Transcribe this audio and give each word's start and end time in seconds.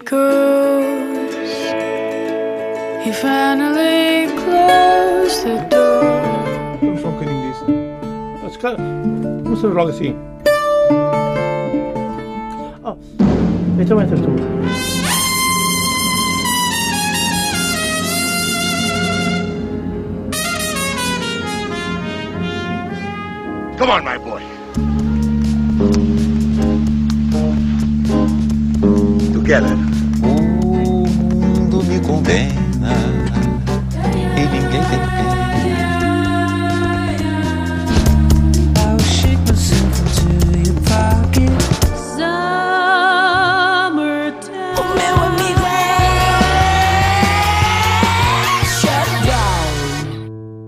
goes. 0.00 1.34
He 3.04 3.12
finally 3.12 4.26
closed 4.42 5.44
the 5.44 5.58
door. 5.70 6.02
Vamos 6.80 7.00
só 7.00 7.08
um 7.08 7.12
bocadinho 7.12 7.52
disso. 7.52 7.64
Ah, 8.44 8.50
se 8.50 8.58
calhar, 8.58 8.78
Vamos 9.44 9.60
fazer 9.60 9.74
logo 9.74 9.90
assim. 9.90 10.16
Oh, 12.84 12.96
então 13.78 14.00
entras 14.00 14.20
tu. 14.20 14.26
Come 23.78 23.92
on, 23.92 24.04
my 24.04 24.18
boy. 24.18 24.35
Together. 29.46 29.78
O 30.24 31.06
mundo 31.06 31.84
me 31.84 32.00
condena 32.00 32.96
e 34.36 34.40
ninguém 34.40 34.70
tem 34.70 34.98
pena. 34.98 35.36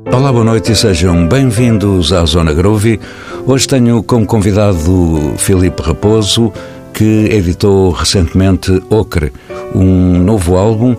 É. 0.06 0.14
Olá, 0.14 0.30
boa 0.32 0.44
noite 0.44 0.70
e 0.70 0.76
sejam 0.76 1.26
bem-vindos 1.26 2.12
à 2.12 2.24
Zona 2.24 2.52
Groovy. 2.52 3.00
Hoje 3.44 3.66
tenho 3.66 4.02
como 4.04 4.24
convidado 4.24 5.34
Filipe 5.36 5.82
Raposo, 5.82 6.52
que 6.98 7.28
editou 7.30 7.92
recentemente 7.92 8.82
Ocre, 8.90 9.32
um 9.72 10.18
novo 10.18 10.56
álbum. 10.56 10.96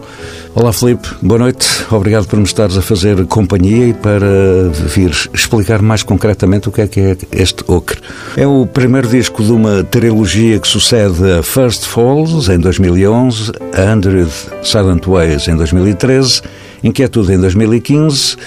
Olá, 0.56 0.72
Filipe, 0.72 1.10
boa 1.22 1.38
noite. 1.38 1.68
Obrigado 1.92 2.26
por 2.26 2.38
me 2.40 2.46
estares 2.46 2.78
a 2.78 2.82
fazer 2.82 3.26
companhia 3.26 3.90
e 3.90 3.94
para 3.94 4.70
vir 4.72 5.12
explicar 5.34 5.82
mais 5.82 6.02
concretamente 6.02 6.70
o 6.70 6.72
que 6.72 6.80
é 6.80 6.88
que 6.88 7.02
é 7.02 7.18
este 7.34 7.66
Ocre. 7.68 8.00
É 8.38 8.48
o 8.48 8.66
primeiro 8.66 9.10
disco 9.10 9.44
de 9.44 9.52
uma 9.52 9.84
trilogia 9.84 10.58
que 10.58 10.70
sucede 10.70 11.34
a 11.34 11.44
First 11.44 11.84
Falls, 11.84 12.50
em 12.50 12.60
2011, 12.60 13.52
a 13.74 13.94
Hundred 13.94 14.32
Silent 14.64 15.06
Ways, 15.06 15.50
em 15.50 15.58
2013, 15.58 16.44
Inquietude, 16.82 17.34
em 17.34 17.42
2015, 17.42 18.38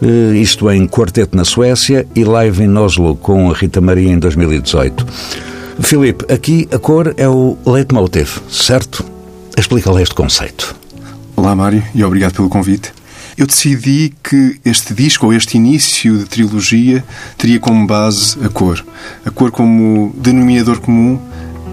eh, 0.00 0.36
isto 0.36 0.70
em 0.70 0.88
quarteto 0.88 1.36
na 1.36 1.44
Suécia 1.44 2.06
e 2.16 2.24
live 2.24 2.62
em 2.62 2.74
Oslo 2.78 3.14
com 3.14 3.50
a 3.50 3.54
Rita 3.54 3.82
Maria 3.82 4.10
em 4.10 4.18
2018. 4.18 5.53
Filipe, 5.80 6.32
aqui 6.32 6.68
a 6.72 6.78
cor 6.78 7.14
é 7.16 7.28
o 7.28 7.58
leitmotiv, 7.66 8.38
certo? 8.48 9.04
Explica 9.56 9.90
lá 9.90 10.00
este 10.00 10.14
conceito. 10.14 10.74
Olá, 11.34 11.54
Mário, 11.54 11.82
e 11.94 12.04
obrigado 12.04 12.34
pelo 12.34 12.48
convite. 12.48 12.92
Eu 13.36 13.46
decidi 13.46 14.14
que 14.22 14.60
este 14.64 14.94
disco, 14.94 15.26
ou 15.26 15.32
este 15.32 15.56
início 15.56 16.16
de 16.16 16.26
trilogia, 16.26 17.04
teria 17.36 17.58
como 17.58 17.86
base 17.86 18.38
a 18.44 18.48
cor. 18.48 18.84
A 19.26 19.30
cor 19.30 19.50
como 19.50 20.14
denominador 20.16 20.80
comum 20.80 21.20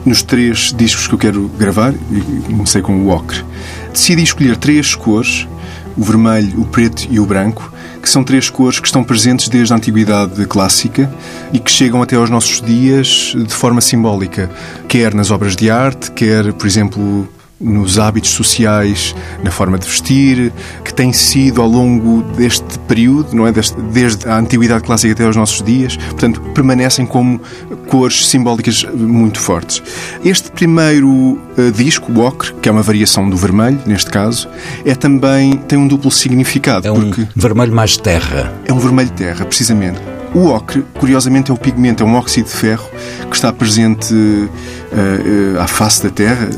nos 0.04 0.24
três 0.24 0.74
discos 0.76 1.08
que 1.08 1.14
eu 1.14 1.20
quero 1.20 1.48
gravar, 1.50 1.94
e 1.94 2.52
comecei 2.52 2.82
com 2.82 3.06
o 3.06 3.10
ocre. 3.10 3.46
Decidi 3.94 4.24
escolher 4.24 4.58
três 4.58 4.96
cores, 4.96 5.48
o 5.96 6.04
vermelho, 6.04 6.60
o 6.60 6.66
preto 6.66 7.08
e 7.12 7.20
o 7.20 7.26
branco, 7.26 7.72
que 8.02 8.10
são 8.10 8.24
três 8.24 8.50
cores 8.50 8.80
que 8.80 8.88
estão 8.88 9.04
presentes 9.04 9.48
desde 9.48 9.74
a 9.74 9.78
Antiguidade 9.78 10.46
Clássica 10.46 11.12
e 11.54 11.60
que 11.60 11.70
chegam 11.70 12.02
até 12.02 12.16
aos 12.16 12.30
nossos 12.30 12.62
dias 12.62 13.34
de 13.36 13.54
forma 13.54 13.82
simbólica, 13.82 14.50
quer 14.88 15.14
nas 15.14 15.30
obras 15.30 15.56
de 15.56 15.70
arte, 15.70 16.12
quer, 16.12 16.52
por 16.54 16.66
exemplo, 16.66 17.28
nos 17.62 18.00
hábitos 18.00 18.32
sociais, 18.32 19.16
na 19.44 19.52
forma 19.52 19.78
de 19.78 19.86
vestir, 19.88 20.52
que 20.84 20.94
tem 20.94 21.14
sido 21.14 21.62
ao 21.62 21.68
longo 21.68 22.24
deste 22.36 22.80
período, 22.88 23.36
não 23.36 23.46
é? 23.48 23.52
Desde 23.94 24.28
a 24.28 24.38
antiguidade 24.38 24.84
clássica 24.84 25.14
até 25.14 25.26
aos 25.26 25.36
nossos 25.36 25.62
dias, 25.62 25.96
portanto, 25.98 26.42
permanecem 26.54 27.06
como 27.06 27.40
cores 27.88 28.28
simbólicas 28.28 28.84
muito 28.94 29.40
fortes. 29.40 29.82
Este 30.26 30.50
primeiro 30.52 31.40
eh, 31.58 31.72
disco, 31.72 32.12
o 32.12 32.20
ocre, 32.26 32.54
que 32.62 32.68
é 32.68 32.72
uma 32.72 32.82
variação 32.82 33.30
do 33.30 33.38
vermelho, 33.38 33.80
neste 33.86 34.10
caso, 34.10 34.48
é 34.86 34.96
também 34.96 35.54
tem 35.54 35.78
um 35.78 35.88
duplo 35.88 36.10
significado, 36.12 36.88
É 36.88 36.92
um 36.92 36.96
porque 37.12 37.28
vermelho 37.36 37.74
mais 37.74 37.98
terra. 37.98 38.54
é 38.66 38.74
um 38.74 38.80
vermelho 38.80 39.10
terra, 39.12 39.46
precisamente. 39.46 40.00
O 40.34 40.48
ocre, 40.48 40.86
curiosamente, 40.94 41.52
é 41.52 41.54
o 41.54 41.58
pigmento, 41.58 42.04
é 42.04 42.06
um 42.06 42.16
óxido 42.16 42.48
de 42.48 42.56
ferro 42.56 42.90
que 43.30 43.36
está 43.36 43.52
presente 43.52 44.14
eh, 44.14 45.56
eh, 45.56 45.62
à 45.62 45.68
face 45.68 46.04
da 46.04 46.10
Terra 46.10 46.50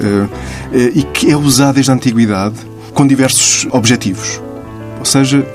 eh, 0.71 0.91
e 0.93 1.01
que 1.01 1.31
é 1.31 1.35
usado 1.35 1.75
desde 1.75 1.89
a 1.91 1.95
Antiguidade 1.95 2.55
com 2.93 3.05
diversos 3.07 3.67
objetivos. 3.71 4.39
Ou 4.99 5.05
seja, 5.05 5.45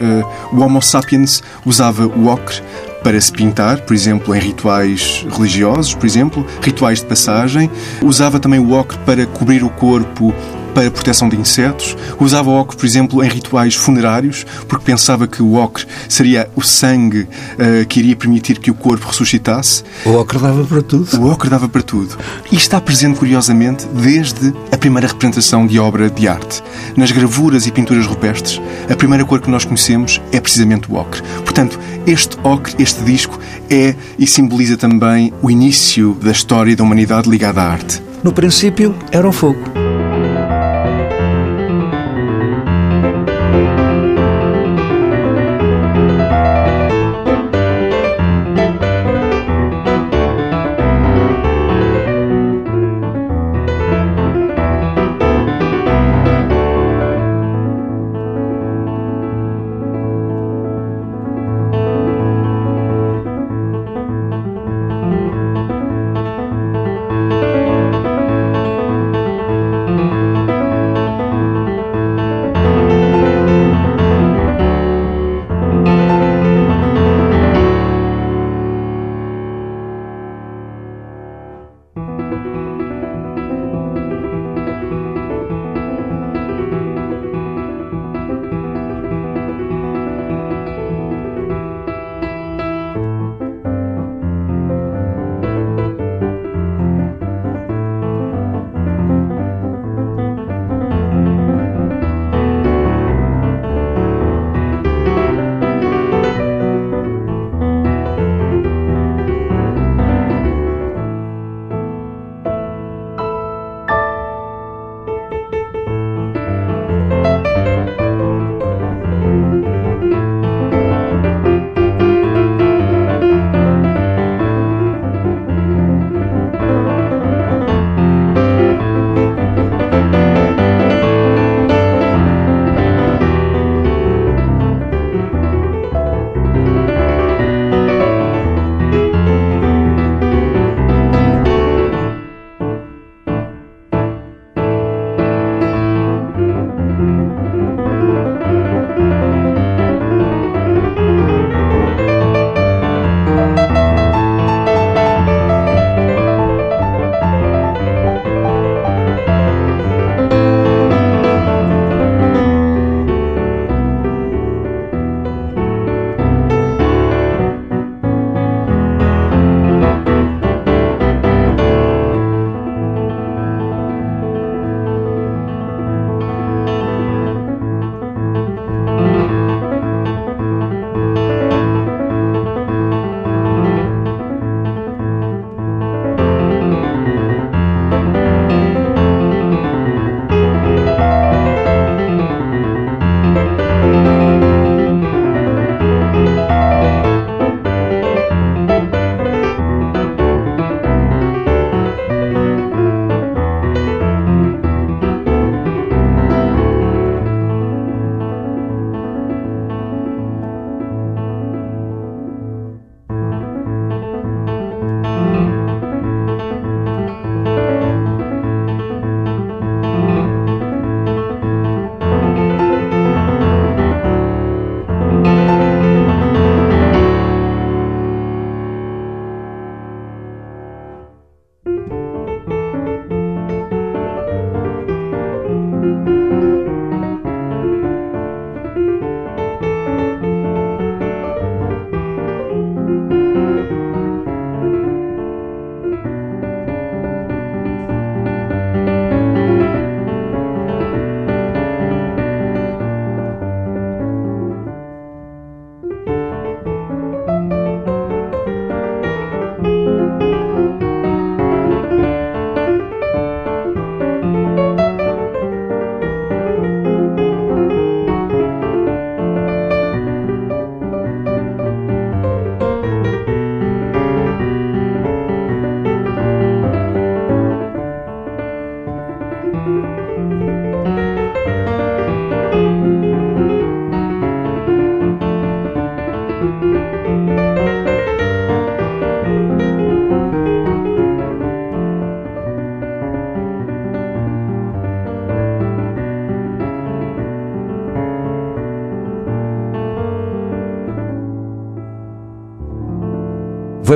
o 0.53 0.61
Homo 0.61 0.83
sapiens 0.83 1.43
usava 1.65 2.07
o 2.07 2.27
ocre 2.27 2.61
para 3.03 3.19
se 3.19 3.33
pintar, 3.33 3.81
por 3.83 3.95
exemplo, 3.95 4.35
em 4.35 4.39
rituais 4.39 5.25
religiosos, 5.31 5.95
por 5.95 6.05
exemplo, 6.05 6.47
rituais 6.61 7.01
de 7.01 7.07
passagem. 7.07 7.71
Usava 8.03 8.39
também 8.39 8.61
o 8.61 8.73
ocre 8.73 8.99
para 9.07 9.25
cobrir 9.25 9.65
o 9.65 9.71
corpo 9.71 10.35
para 10.79 10.93
proteção 10.93 11.29
de 11.29 11.37
insetos. 11.37 11.97
Usava 12.21 12.51
o 12.51 12.61
ocre, 12.61 12.77
por 12.77 12.87
exemplo, 12.87 13.25
em 13.25 13.29
rituais 13.29 13.75
funerários, 13.75 14.47
porque 14.69 14.85
pensava 14.85 15.27
que 15.27 15.43
o 15.43 15.55
ocre 15.57 15.85
seria 16.09 16.49
o 16.55 16.63
sangue 16.63 17.27
eh, 17.59 17.85
que 17.85 17.99
iria 17.99 18.15
permitir 18.15 18.61
que 18.61 18.71
o 18.71 18.75
corpo 18.75 19.09
ressuscitasse. 19.09 19.83
O 20.07 20.11
ocre 20.11 20.39
dava 20.39 20.65
para 20.65 20.81
tudo. 20.81 21.21
O 21.21 21.33
ocre 21.33 21.51
dava 21.51 21.69
para 21.69 21.83
tudo. 21.83 22.17
E 22.53 22.55
está 22.55 22.81
presente, 22.81 23.19
curiosamente, 23.19 23.89
desde 23.89 24.55
a 24.71 24.77
primeira 24.77 25.09
representação 25.09 25.67
de 25.67 25.81
obra 25.81 26.09
de 26.09 26.29
arte. 26.29 26.63
Nas 26.97 27.11
gravuras 27.11 27.67
e 27.67 27.73
pinturas 27.73 28.07
rupestres, 28.07 28.63
a 28.89 28.95
primeira 28.95 29.25
cor 29.25 29.41
que 29.41 29.51
nós 29.51 29.65
conhecemos 29.65 30.23
é 30.31 30.39
precisamente 30.39 30.89
o 30.89 30.95
ocre. 30.95 31.23
Portanto, 31.39 31.77
este 32.07 32.39
ocre, 32.45 32.77
este 32.79 33.03
disco, 33.03 33.37
é 33.69 33.97
e 34.17 34.29
simboliza 34.29 34.77
também 34.77 35.33
o 35.43 35.51
início 35.51 36.17
da 36.23 36.31
história 36.31 36.77
da 36.77 36.85
humanidade 36.85 37.29
ligada 37.29 37.63
à 37.63 37.73
arte. 37.73 38.01
No 38.23 38.33
princípio, 38.33 38.95
era 39.11 39.29
o 39.29 39.33
fogo. 39.33 39.78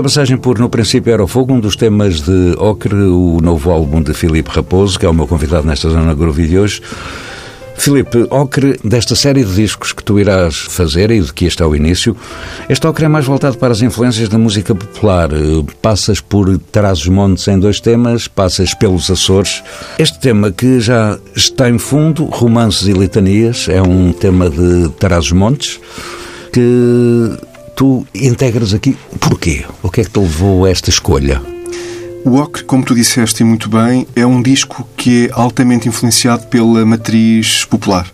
A 0.02 0.10
passagem 0.10 0.36
por 0.36 0.58
No 0.58 0.68
Princípio 0.68 1.12
Era 1.12 1.22
o 1.22 1.28
Fogo, 1.28 1.54
um 1.54 1.60
dos 1.60 1.76
temas 1.76 2.20
de 2.20 2.56
Ocre, 2.58 2.92
o 2.92 3.38
novo 3.40 3.70
álbum 3.70 4.02
de 4.02 4.12
Filipe 4.12 4.50
Raposo, 4.50 4.98
que 4.98 5.06
é 5.06 5.08
o 5.08 5.14
meu 5.14 5.28
convidado 5.28 5.64
nesta 5.64 5.88
Zona 5.88 6.12
Groovy 6.12 6.48
de 6.48 6.58
hoje. 6.58 6.82
Filipe, 7.76 8.26
Ocre, 8.28 8.80
desta 8.82 9.14
série 9.14 9.44
de 9.44 9.54
discos 9.54 9.92
que 9.92 10.02
tu 10.02 10.18
irás 10.18 10.56
fazer 10.56 11.12
e 11.12 11.20
de 11.20 11.32
que 11.32 11.44
este 11.44 11.62
é 11.62 11.66
o 11.66 11.76
início, 11.76 12.16
este 12.68 12.84
Ocre 12.84 13.04
é 13.04 13.08
mais 13.08 13.24
voltado 13.24 13.56
para 13.58 13.72
as 13.72 13.80
influências 13.80 14.28
da 14.28 14.36
música 14.36 14.74
popular. 14.74 15.30
Passas 15.80 16.20
por 16.20 16.58
Trás-os-Montes 16.58 17.46
em 17.46 17.60
dois 17.60 17.78
temas, 17.78 18.26
passas 18.26 18.74
pelos 18.74 19.08
Açores. 19.08 19.62
Este 20.00 20.18
tema 20.18 20.50
que 20.50 20.80
já 20.80 21.16
está 21.36 21.70
em 21.70 21.78
fundo, 21.78 22.24
Romances 22.24 22.88
e 22.88 22.92
Litanias, 22.92 23.68
é 23.68 23.80
um 23.80 24.12
tema 24.12 24.50
de 24.50 24.88
Trás-os-Montes, 24.98 25.78
que 26.52 27.38
tu 27.82 28.06
integras 28.14 28.72
aqui. 28.72 28.96
Porquê? 29.18 29.64
O 29.82 29.90
que 29.90 30.02
é 30.02 30.04
que 30.04 30.10
te 30.10 30.20
levou 30.20 30.64
a 30.64 30.70
esta 30.70 30.88
escolha? 30.88 31.42
O 32.24 32.36
Ocre, 32.36 32.62
como 32.62 32.84
tu 32.84 32.94
disseste 32.94 33.42
muito 33.42 33.68
bem, 33.68 34.06
é 34.14 34.24
um 34.24 34.40
disco 34.40 34.86
que 34.96 35.26
é 35.26 35.30
altamente 35.32 35.88
influenciado 35.88 36.46
pela 36.46 36.86
matriz 36.86 37.64
popular. 37.64 38.08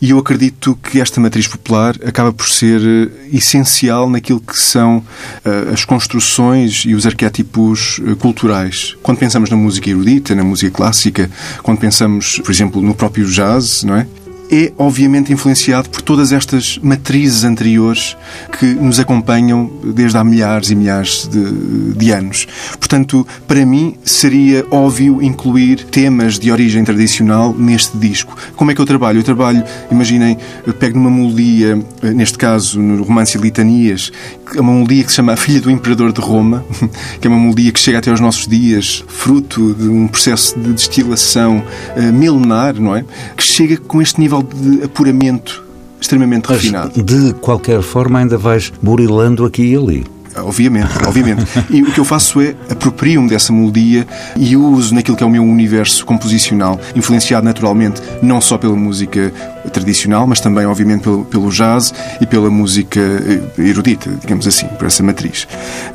E 0.00 0.10
eu 0.10 0.18
acredito 0.18 0.78
que 0.82 0.98
esta 0.98 1.20
matriz 1.20 1.46
popular 1.46 1.94
acaba 2.06 2.32
por 2.32 2.48
ser 2.48 2.80
eh, 2.80 3.36
essencial 3.36 4.08
naquilo 4.08 4.40
que 4.40 4.58
são 4.58 4.98
uh, 4.98 5.72
as 5.74 5.84
construções 5.84 6.84
e 6.86 6.94
os 6.94 7.04
arquétipos 7.04 7.98
uh, 7.98 8.16
culturais. 8.16 8.96
Quando 9.02 9.18
pensamos 9.18 9.50
na 9.50 9.58
música 9.58 9.90
erudita, 9.90 10.34
na 10.34 10.44
música 10.44 10.70
clássica, 10.70 11.30
quando 11.62 11.78
pensamos, 11.78 12.38
por 12.38 12.50
exemplo, 12.50 12.80
no 12.80 12.94
próprio 12.94 13.26
jazz, 13.26 13.84
não 13.84 13.96
é? 13.96 14.06
É 14.50 14.72
obviamente 14.78 15.32
influenciado 15.32 15.88
por 15.90 16.02
todas 16.02 16.32
estas 16.32 16.78
matrizes 16.82 17.44
anteriores 17.44 18.16
que 18.58 18.66
nos 18.66 18.98
acompanham 18.98 19.70
desde 19.82 20.16
há 20.16 20.24
milhares 20.24 20.70
e 20.70 20.74
milhares 20.74 21.28
de, 21.28 21.92
de, 21.94 22.10
anos. 22.10 22.46
Portanto, 22.78 23.26
para 23.46 23.64
mim 23.66 23.96
seria 24.04 24.64
óbvio 24.70 25.22
incluir 25.22 25.84
temas 25.84 26.38
de 26.38 26.50
origem 26.50 26.84
tradicional 26.84 27.52
neste 27.52 27.96
disco. 27.96 28.36
Como 28.54 28.70
é 28.70 28.74
que 28.74 28.80
eu 28.80 28.86
trabalho? 28.86 29.18
Eu 29.18 29.24
trabalho, 29.24 29.64
imaginem, 29.90 30.38
pego 30.78 30.98
numa 30.98 31.10
melodia, 31.10 31.78
neste 32.02 32.38
caso 32.38 32.80
no 32.80 33.02
romance 33.02 33.36
Litanias, 33.36 34.12
é 34.54 34.60
uma 34.60 34.72
melodia 34.72 35.02
que 35.04 35.10
se 35.10 35.16
chama 35.16 35.32
A 35.32 35.36
Filha 35.36 35.60
do 35.60 35.70
Imperador 35.70 36.12
de 36.12 36.20
Roma, 36.20 36.64
que 37.20 37.26
é 37.26 37.30
uma 37.30 37.38
melodia 37.38 37.72
que 37.72 37.80
chega 37.80 37.98
até 37.98 38.10
aos 38.10 38.20
nossos 38.20 38.46
dias, 38.46 39.04
fruto 39.08 39.74
de 39.74 39.88
um 39.88 40.06
processo 40.06 40.58
de 40.58 40.72
destilação 40.72 41.64
uh, 41.96 42.12
milenar, 42.12 42.80
não 42.80 42.94
é? 42.94 43.04
Que 43.36 43.42
chega 43.42 43.76
com 43.76 44.00
este 44.00 44.20
nível 44.20 44.35
de 44.42 44.84
apuramento 44.84 45.64
extremamente 46.00 46.46
Mas, 46.48 46.58
refinado. 46.58 47.02
De 47.02 47.32
qualquer 47.34 47.82
forma, 47.82 48.18
ainda 48.18 48.36
vais 48.36 48.72
burilando 48.82 49.44
aqui 49.44 49.72
e 49.72 49.76
ali. 49.76 50.15
Obviamente, 50.38 50.90
obviamente. 51.06 51.44
E 51.70 51.82
o 51.82 51.92
que 51.92 52.00
eu 52.00 52.04
faço 52.04 52.40
é 52.40 52.54
aproprio-me 52.70 53.28
dessa 53.28 53.52
melodia 53.52 54.06
e 54.36 54.56
uso 54.56 54.94
naquilo 54.94 55.16
que 55.16 55.22
é 55.22 55.26
o 55.26 55.30
meu 55.30 55.42
universo 55.42 56.04
composicional, 56.04 56.80
influenciado 56.94 57.44
naturalmente 57.44 58.02
não 58.22 58.40
só 58.40 58.58
pela 58.58 58.76
música 58.76 59.32
tradicional, 59.72 60.26
mas 60.26 60.40
também, 60.40 60.66
obviamente, 60.66 61.02
pelo, 61.02 61.24
pelo 61.24 61.50
jazz 61.50 61.92
e 62.20 62.26
pela 62.26 62.50
música 62.50 63.00
eh, 63.00 63.62
erudita, 63.62 64.10
digamos 64.20 64.46
assim, 64.46 64.66
por 64.66 64.86
essa 64.86 65.02
matriz. 65.02 65.46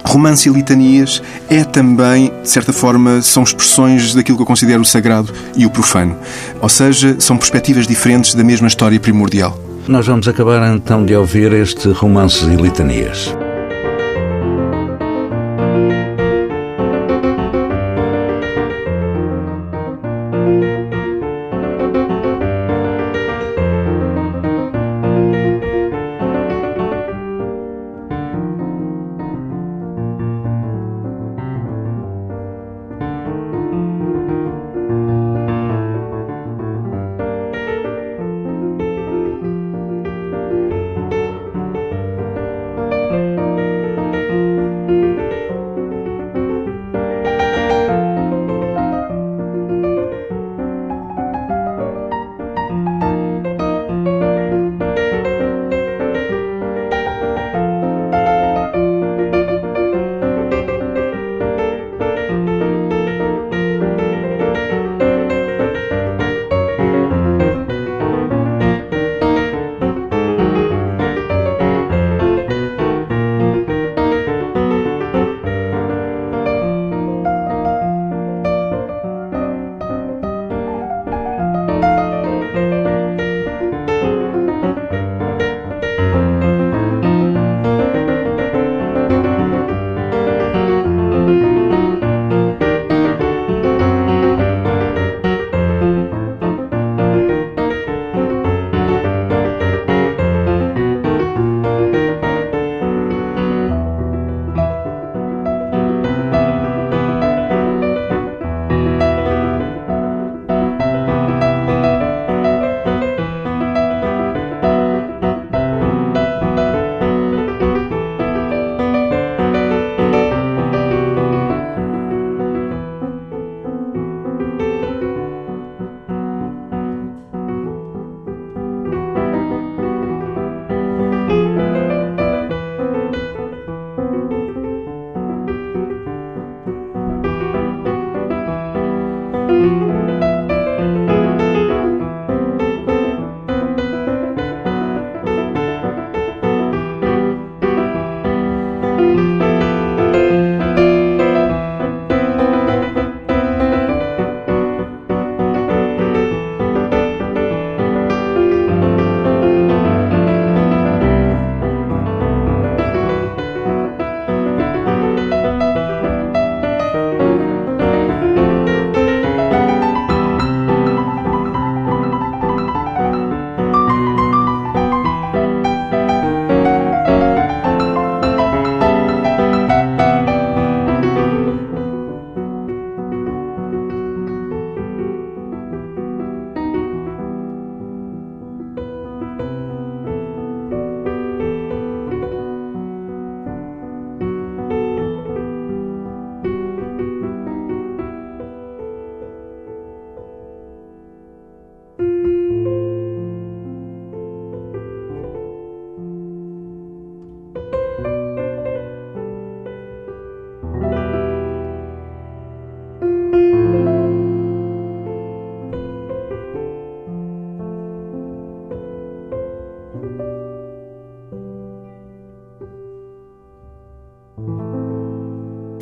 Romance 0.03 0.49
e 0.49 0.51
litanias 0.51 1.21
é 1.49 1.63
também, 1.63 2.31
de 2.41 2.49
certa 2.49 2.73
forma, 2.73 3.21
são 3.21 3.43
expressões 3.43 4.13
daquilo 4.13 4.37
que 4.37 4.43
eu 4.43 4.47
considero 4.47 4.81
o 4.81 4.85
sagrado 4.85 5.33
e 5.55 5.65
o 5.65 5.69
profano. 5.69 6.17
Ou 6.61 6.69
seja, 6.69 7.15
são 7.19 7.37
perspectivas 7.37 7.87
diferentes 7.87 8.35
da 8.35 8.43
mesma 8.43 8.67
história 8.67 8.99
primordial. 8.99 9.57
Nós 9.87 10.05
vamos 10.05 10.27
acabar 10.27 10.75
então 10.75 11.03
de 11.03 11.15
ouvir 11.15 11.51
este 11.53 11.89
Romances 11.89 12.43
e 12.43 12.55
Litanias. 12.55 13.35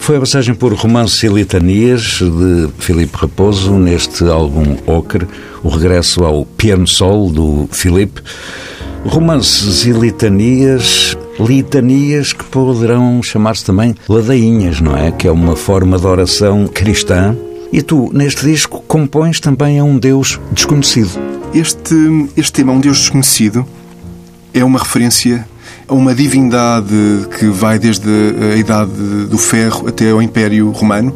Foi 0.09 0.17
a 0.17 0.21
passagem 0.21 0.55
por 0.55 0.73
Romances 0.73 1.21
e 1.21 1.27
Litanias 1.27 2.17
de 2.17 2.67
Filipe 2.79 3.15
Raposo 3.15 3.73
neste 3.77 4.23
álbum 4.23 4.75
Ocre, 4.87 5.27
o 5.61 5.69
regresso 5.69 6.23
ao 6.23 6.47
piano 6.47 6.87
sol 6.87 7.29
do 7.29 7.69
Filipe. 7.71 8.19
Romances 9.05 9.85
e 9.85 9.91
litanias, 9.91 11.15
litanias 11.39 12.33
que 12.33 12.43
poderão 12.43 13.21
chamar-se 13.21 13.63
também 13.63 13.95
ladainhas, 14.09 14.81
não 14.81 14.97
é? 14.97 15.11
Que 15.11 15.27
é 15.27 15.31
uma 15.31 15.55
forma 15.55 15.99
de 15.99 16.07
oração 16.07 16.65
cristã. 16.65 17.37
E 17.71 17.83
tu, 17.83 18.09
neste 18.11 18.47
disco, 18.47 18.83
compões 18.87 19.39
também 19.39 19.77
a 19.77 19.83
um 19.83 19.99
Deus 19.99 20.39
desconhecido. 20.51 21.19
Este, 21.53 21.93
este 22.35 22.53
tema, 22.53 22.73
Um 22.73 22.79
Deus 22.79 22.97
Desconhecido, 22.97 23.63
é 24.55 24.63
uma 24.63 24.79
referência 24.79 25.47
uma 25.89 26.13
divindade 26.13 27.27
que 27.37 27.45
vai 27.47 27.79
desde 27.79 28.09
a 28.51 28.55
Idade 28.55 28.91
do 29.29 29.37
Ferro 29.37 29.87
até 29.87 30.11
ao 30.11 30.21
Império 30.21 30.69
Romano, 30.71 31.13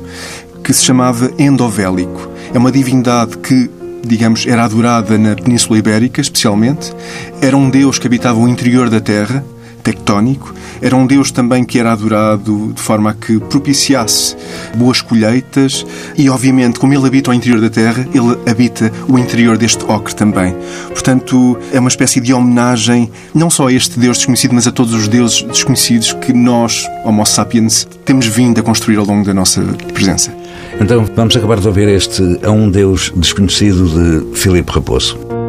que 0.63 0.73
se 0.73 0.83
chamava 0.83 1.31
Endovélico. 1.37 2.29
É 2.53 2.57
uma 2.57 2.71
divindade 2.71 3.37
que 3.37 3.69
digamos, 4.05 4.45
era 4.45 4.65
adorada 4.65 5.17
na 5.17 5.33
Península 5.33 5.79
Ibérica, 5.79 6.19
especialmente. 6.19 6.93
Era 7.41 7.55
um 7.55 7.69
deus 7.69 7.97
que 7.97 8.05
habitava 8.05 8.37
o 8.37 8.47
interior 8.47 8.89
da 8.89 8.99
Terra, 8.99 9.43
tectónico. 9.83 10.53
Era 10.81 10.95
um 10.95 11.05
deus 11.05 11.31
também 11.31 11.63
que 11.63 11.79
era 11.79 11.91
adorado 11.91 12.73
de 12.73 12.81
forma 12.81 13.11
a 13.11 13.13
que 13.13 13.39
propiciasse 13.39 14.35
boas 14.75 15.01
colheitas 15.01 15.85
e, 16.17 16.29
obviamente, 16.29 16.79
como 16.79 16.93
ele 16.93 17.05
habita 17.05 17.31
o 17.31 17.33
interior 17.33 17.61
da 17.61 17.69
Terra, 17.69 18.07
ele 18.13 18.37
habita 18.49 18.91
o 19.07 19.19
interior 19.19 19.57
deste 19.57 19.83
ocre 19.85 20.15
também. 20.15 20.55
Portanto, 20.89 21.57
é 21.71 21.79
uma 21.79 21.89
espécie 21.89 22.19
de 22.19 22.33
homenagem 22.33 23.11
não 23.33 23.49
só 23.49 23.67
a 23.67 23.73
este 23.73 23.99
deus 23.99 24.17
desconhecido, 24.17 24.55
mas 24.55 24.67
a 24.67 24.71
todos 24.71 24.93
os 24.93 25.07
deuses 25.07 25.43
desconhecidos 25.43 26.13
que 26.13 26.33
nós, 26.33 26.85
Homo 27.05 27.25
sapiens, 27.25 27.87
temos 28.05 28.25
vindo 28.27 28.59
a 28.59 28.63
construir 28.63 28.97
ao 28.97 29.05
longo 29.05 29.25
da 29.25 29.33
nossa 29.33 29.61
presença. 29.93 30.33
Então 30.79 31.05
vamos 31.15 31.35
acabar 31.35 31.59
de 31.59 31.67
ouvir 31.67 31.87
este 31.87 32.39
A 32.43 32.51
um 32.51 32.69
Deus 32.69 33.11
Desconhecido 33.15 33.87
de 33.87 34.37
Filipe 34.37 34.71
Raposo. 34.71 35.42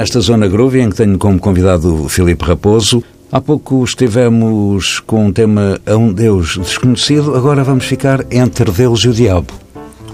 Nesta 0.00 0.18
zona 0.20 0.48
groove 0.48 0.80
em 0.80 0.88
que 0.88 0.96
tenho 0.96 1.18
como 1.18 1.38
convidado 1.38 2.04
o 2.04 2.08
Filipe 2.08 2.42
Raposo. 2.42 3.04
Há 3.30 3.38
pouco 3.38 3.84
estivemos 3.84 4.98
com 5.00 5.26
um 5.26 5.32
tema 5.32 5.78
a 5.84 5.94
um 5.94 6.10
Deus 6.10 6.56
desconhecido, 6.56 7.36
agora 7.36 7.62
vamos 7.62 7.84
ficar 7.84 8.24
entre 8.30 8.70
Deus 8.70 9.00
e 9.00 9.08
o 9.08 9.12
diabo. 9.12 9.52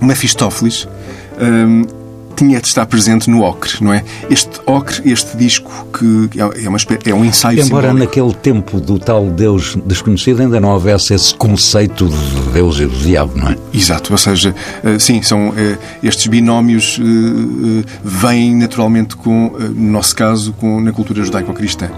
O 0.01 0.05
Mefistófeles 0.05 0.89
hum, 1.41 1.85
tinha 2.37 2.61
de 2.61 2.69
estar 2.69 2.87
presente 2.87 3.29
no 3.31 3.43
Ocre, 3.43 3.83
não 3.83 3.93
é? 3.93 4.05
Este 4.31 4.61
Ocre, 4.67 5.11
este 5.11 5.37
disco 5.37 5.71
que 5.93 6.39
é, 6.39 6.69
uma 6.69 6.77
espécie, 6.77 7.11
é 7.11 7.15
um 7.15 7.25
ensaio 7.25 7.61
Embora 7.61 7.89
simbólico. 7.89 8.17
naquele 8.17 8.35
tempo 8.35 8.81
do 8.81 8.99
tal 8.99 9.27
Deus 9.27 9.77
desconhecido 9.87 10.43
ainda 10.43 10.61
não 10.61 10.71
houvesse 10.71 11.15
esse 11.15 11.35
conceito 11.35 12.09
de 12.09 12.53
Deus 12.53 12.79
e 12.79 12.87
do 12.87 12.97
diabo, 12.99 13.37
não 13.37 13.49
é? 13.49 13.57
Exato, 13.73 14.13
ou 14.13 14.19
seja, 14.19 14.55
eh, 14.85 14.99
sim, 14.99 15.23
são 15.23 15.53
eh, 15.57 15.79
estes 16.03 16.27
binómios 16.27 17.01
eh, 17.01 17.85
vêm 18.05 18.55
naturalmente 18.55 19.17
com, 19.17 19.53
no 19.59 19.93
nosso 19.93 20.15
caso, 20.15 20.53
com, 20.53 20.81
na 20.81 20.93
cultura 20.93 21.25
judaico-cristã. 21.25 21.91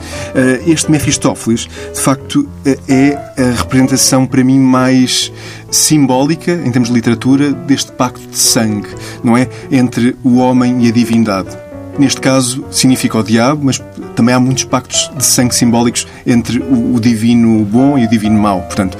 Este 0.67 0.91
Mefistófeles, 0.91 1.69
de 1.95 2.01
facto, 2.01 2.49
é 2.89 3.15
a 3.37 3.57
representação 3.57 4.27
para 4.27 4.45
mim 4.45 4.59
mais 4.59 5.33
simbólica, 5.71 6.53
em 6.53 6.71
termos 6.71 6.89
de 6.89 6.95
literatura, 6.95 7.53
deste 7.53 7.93
pacto 7.93 8.27
de 8.27 8.39
sangue, 8.39 8.89
não 9.23 9.37
é? 9.37 9.49
Entre 9.71 10.17
o 10.25 10.28
homem 10.37 10.85
e 10.85 10.89
a 10.89 10.93
divindade. 10.93 11.57
Neste 11.99 12.21
caso, 12.21 12.65
significa 12.71 13.19
o 13.19 13.23
diabo, 13.25 13.65
mas 13.65 13.83
também 14.15 14.33
há 14.33 14.39
muitos 14.39 14.65
pactos 14.65 15.11
de 15.17 15.25
sangue 15.25 15.55
simbólicos 15.55 16.07
entre 16.25 16.61
o, 16.61 16.95
o 16.95 17.01
divino 17.01 17.65
bom 17.65 17.99
e 17.99 18.05
o 18.05 18.09
divino 18.09 18.39
mau. 18.39 18.61
Portanto, 18.63 18.97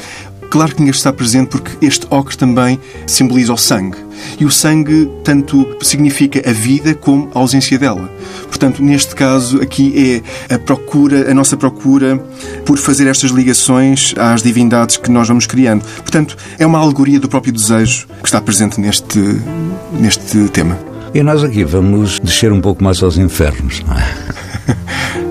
claro 0.51 0.75
que 0.75 0.83
de 0.83 0.91
estar 0.91 1.13
presente 1.13 1.49
porque 1.49 1.87
este 1.87 2.07
ocre 2.11 2.37
também 2.37 2.79
simboliza 3.07 3.53
o 3.53 3.57
sangue. 3.57 3.99
E 4.41 4.45
o 4.45 4.51
sangue 4.51 5.09
tanto 5.23 5.77
significa 5.81 6.43
a 6.49 6.53
vida 6.53 6.93
como 6.93 7.31
a 7.35 7.39
ausência 7.39 7.79
dela. 7.79 8.11
Portanto, 8.49 8.83
neste 8.83 9.15
caso 9.15 9.63
aqui 9.63 10.23
é 10.51 10.55
a 10.55 10.59
procura, 10.59 11.31
a 11.31 11.35
nossa 11.35 11.57
procura 11.57 12.19
por 12.65 12.79
fazer 12.79 13.07
estas 13.07 13.31
ligações 13.31 14.13
às 14.17 14.43
divindades 14.43 14.97
que 14.97 15.11
nós 15.11 15.29
vamos 15.29 15.47
criando. 15.47 15.85
Portanto, 15.99 16.37
é 16.59 16.67
uma 16.67 16.79
alegoria 16.79 17.21
do 17.21 17.29
próprio 17.29 17.53
desejo 17.53 18.09
que 18.21 18.27
está 18.27 18.41
presente 18.41 18.81
neste, 18.81 19.21
neste 20.01 20.49
tema. 20.49 20.88
E 21.15 21.23
nós 21.23 21.43
aqui 21.43 21.65
vamos 21.65 22.21
descer 22.21 22.53
um 22.53 22.61
pouco 22.61 22.85
mais 22.85 23.03
aos 23.03 23.17
infernos, 23.17 23.83
não 23.85 23.95
é? 23.95 25.25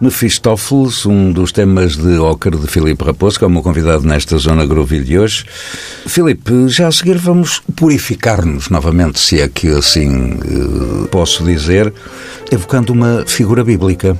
Mephistófeles, 0.00 1.06
um 1.06 1.32
dos 1.32 1.52
temas 1.52 1.96
de 1.96 2.18
ócar 2.18 2.54
de 2.54 2.66
Filipe 2.66 3.02
Raposo, 3.02 3.38
que 3.38 3.44
é 3.44 3.48
o 3.48 3.50
meu 3.50 3.62
convidado 3.62 4.06
nesta 4.06 4.36
Zona 4.36 4.66
Groovy 4.66 5.00
de 5.00 5.18
hoje. 5.18 5.46
Filipe, 6.06 6.68
já 6.68 6.88
a 6.88 6.92
seguir 6.92 7.16
vamos 7.16 7.62
purificar-nos 7.74 8.68
novamente, 8.68 9.18
se 9.18 9.40
é 9.40 9.48
que 9.48 9.68
assim 9.68 10.34
eh, 10.34 11.06
posso 11.10 11.44
dizer, 11.44 11.92
evocando 12.50 12.92
uma 12.92 13.24
figura 13.26 13.64
bíblica. 13.64 14.16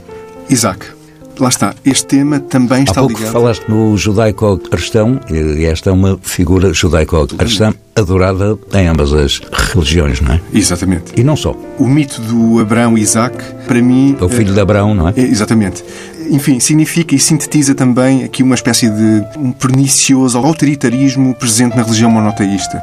Isaac. 0.48 0.95
Lá 1.38 1.48
está. 1.48 1.74
Este 1.84 2.06
tema 2.06 2.40
também 2.40 2.80
Há 2.80 2.84
está 2.84 3.00
pouco 3.00 3.16
ligado. 3.18 3.32
falaste 3.32 3.68
no 3.68 3.96
judaico-cristão, 3.96 5.20
e 5.30 5.64
esta 5.64 5.90
é 5.90 5.92
uma 5.92 6.18
figura 6.22 6.72
judaico-cristã 6.72 7.74
adorada 7.94 8.58
em 8.74 8.86
ambas 8.86 9.12
as 9.12 9.40
religiões, 9.52 10.20
não 10.20 10.34
é? 10.34 10.40
Exatamente. 10.52 11.12
E 11.16 11.22
não 11.22 11.36
só. 11.36 11.54
O 11.78 11.86
mito 11.86 12.20
do 12.22 12.58
Abraão 12.60 12.96
e 12.96 13.02
Isaac, 13.02 13.36
para 13.66 13.80
mim. 13.82 14.16
É 14.20 14.24
o 14.24 14.28
filho 14.28 14.52
de 14.54 14.60
Abraão, 14.60 14.94
não 14.94 15.08
é? 15.08 15.14
É, 15.16 15.20
exatamente. 15.22 15.84
Enfim, 16.30 16.58
significa 16.58 17.14
e 17.14 17.18
sintetiza 17.18 17.74
também 17.74 18.24
aqui 18.24 18.42
uma 18.42 18.54
espécie 18.54 18.90
de 18.90 19.24
um 19.38 19.52
pernicioso 19.52 20.36
autoritarismo 20.38 21.34
presente 21.34 21.76
na 21.76 21.82
religião 21.82 22.10
monoteísta. 22.10 22.82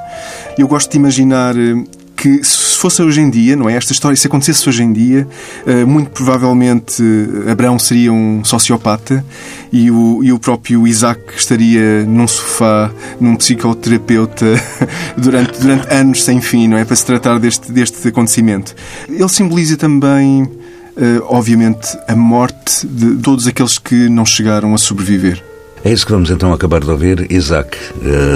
Eu 0.58 0.68
gosto 0.68 0.92
de 0.92 0.98
imaginar 0.98 1.56
eh, 1.58 1.76
que 2.24 2.42
se 2.42 2.78
fosse 2.78 3.02
hoje 3.02 3.20
em 3.20 3.30
dia, 3.30 3.54
não 3.54 3.70
é? 3.70 3.76
Esta 3.76 3.92
história, 3.92 4.16
se 4.16 4.28
acontecesse 4.28 4.70
hoje 4.70 4.82
em 4.82 4.94
dia, 4.94 5.28
eh, 5.68 5.84
muito 5.84 6.10
provavelmente 6.12 7.04
eh, 7.46 7.52
Abraão 7.52 7.78
seria 7.78 8.14
um 8.14 8.46
sociopata 8.46 9.26
e 9.74 9.92
o, 9.92 10.24
e 10.24 10.32
o 10.32 10.40
próprio 10.40 10.88
Isaac 10.88 11.20
estaria 11.36 12.06
num 12.06 12.26
sofá, 12.26 12.90
num 13.20 13.36
psicoterapeuta, 13.36 14.46
durante, 15.20 15.60
durante 15.60 15.94
anos 15.94 16.24
sem 16.24 16.40
fim, 16.40 16.70
não 16.70 16.78
é? 16.78 16.86
Para 16.86 16.96
se 16.96 17.06
tratar 17.06 17.40
deste, 17.40 17.74
deste 17.74 18.08
acontecimento. 18.08 18.74
Ele 19.10 19.28
simboliza 19.28 19.76
também 19.76 20.50
eh, 20.96 21.22
obviamente, 21.26 21.98
a 22.08 22.16
morte 22.16 22.88
de 22.88 23.18
todos 23.18 23.48
aqueles 23.48 23.78
que 23.78 24.08
não 24.08 24.26
chegaram 24.26 24.74
a 24.74 24.78
sobreviver. 24.78 25.44
É 25.84 25.91
isso 25.91 26.06
que 26.06 26.12
vamos 26.13 26.30
então 26.30 26.54
acabar 26.54 26.80
de 26.80 26.89
ouvir, 26.89 27.32
Isaac, 27.32 27.78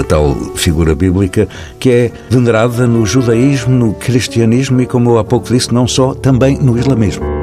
a 0.00 0.04
tal 0.04 0.34
figura 0.54 0.94
bíblica 0.94 1.48
que 1.80 1.90
é 1.90 2.12
venerada 2.28 2.86
no 2.86 3.06
judaísmo, 3.06 3.74
no 3.74 3.94
cristianismo 3.94 4.82
e, 4.82 4.86
como 4.86 5.10
eu 5.10 5.18
há 5.18 5.24
pouco 5.24 5.48
disse, 5.48 5.72
não 5.72 5.88
só, 5.88 6.14
também 6.14 6.58
no 6.58 6.78
islamismo. 6.78 7.37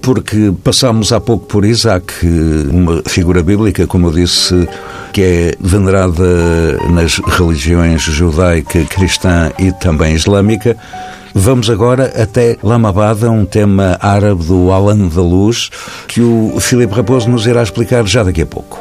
Porque 0.00 0.52
passámos 0.64 1.12
há 1.12 1.20
pouco 1.20 1.46
por 1.46 1.64
Isaac, 1.64 2.26
uma 2.70 3.02
figura 3.06 3.42
bíblica, 3.42 3.86
como 3.86 4.08
eu 4.08 4.12
disse, 4.12 4.68
que 5.12 5.22
é 5.22 5.54
venerada 5.60 6.76
nas 6.90 7.18
religiões 7.18 8.02
judaica, 8.02 8.84
cristã 8.84 9.52
e 9.58 9.70
também 9.72 10.14
islâmica. 10.14 10.76
Vamos 11.34 11.70
agora 11.70 12.12
até 12.20 12.56
Lamabada, 12.62 13.30
um 13.30 13.44
tema 13.44 13.96
árabe 14.00 14.44
do 14.44 14.72
Alan 14.72 15.06
da 15.08 15.22
Luz, 15.22 15.70
que 16.08 16.20
o 16.20 16.58
Filipe 16.58 16.94
Raposo 16.94 17.30
nos 17.30 17.46
irá 17.46 17.62
explicar 17.62 18.06
já 18.06 18.24
daqui 18.24 18.42
a 18.42 18.46
pouco. 18.46 18.77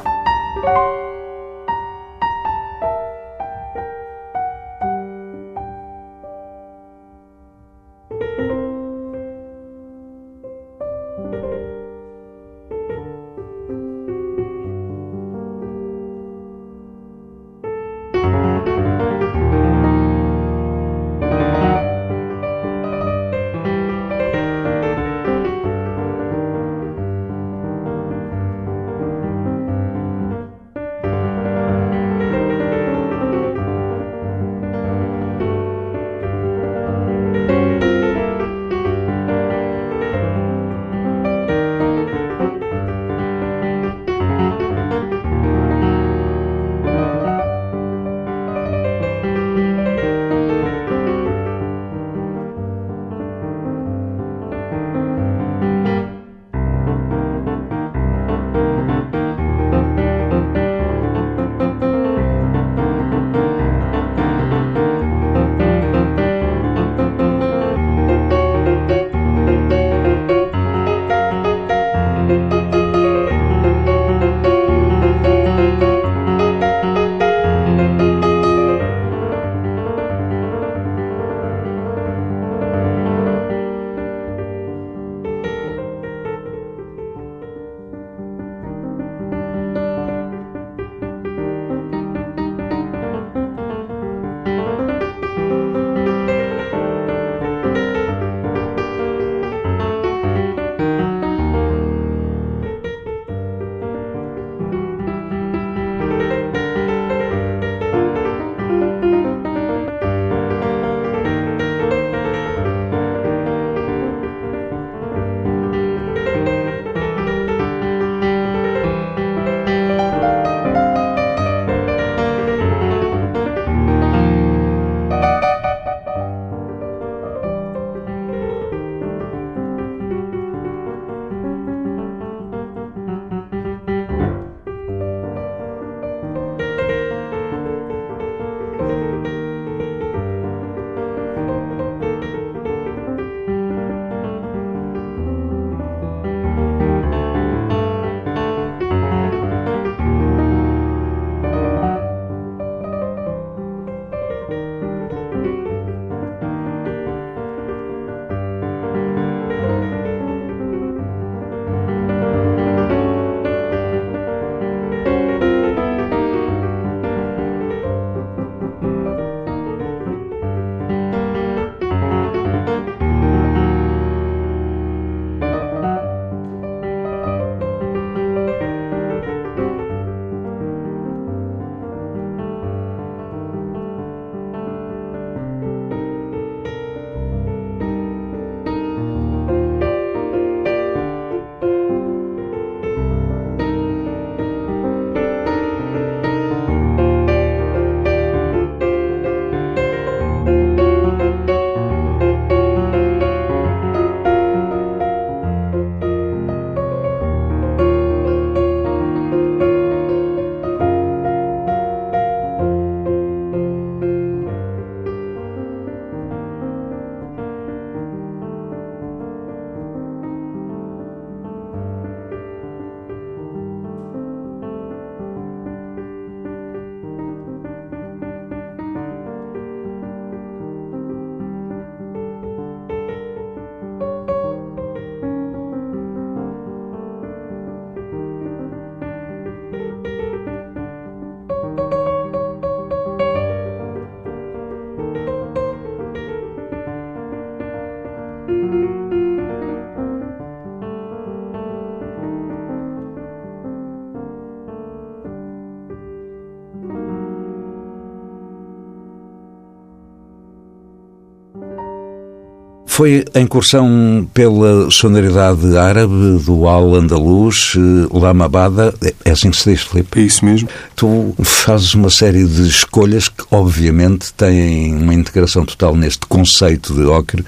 Foi 262.98 263.24
a 263.36 263.40
incursão 263.40 264.28
pela 264.34 264.90
sonoridade 264.90 265.78
árabe 265.78 266.40
do 266.44 266.68
Al-Andalus, 266.68 267.76
eh, 267.78 268.08
Lamabada, 268.12 268.92
é 269.24 269.30
assim 269.30 269.52
que 269.52 269.58
se 269.58 269.72
diz, 269.72 269.84
Filipe? 269.84 270.20
É 270.20 270.24
isso 270.24 270.44
mesmo. 270.44 270.68
Tu 270.96 271.36
fazes 271.44 271.94
uma 271.94 272.10
série 272.10 272.44
de 272.44 272.68
escolhas 272.68 273.30
que, 273.30 273.44
obviamente, 273.52 274.34
têm 274.34 274.96
uma 274.96 275.14
integração 275.14 275.64
total 275.64 275.96
neste 275.96 276.26
conceito 276.26 276.96
de 276.96 277.04
ocre, 277.04 277.46